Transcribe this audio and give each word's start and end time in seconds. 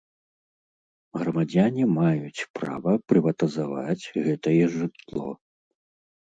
Грамадзяне 1.19 1.83
маюць 1.97 2.45
права 2.61 2.95
прыватызаваць 3.13 4.09
гэтае 4.25 4.57
жытло. 4.79 5.29